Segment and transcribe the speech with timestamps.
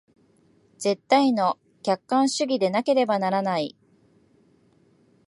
[0.79, 3.77] 絶対の客観主義でなければならない。